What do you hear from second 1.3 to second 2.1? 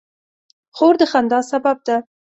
سبب ده.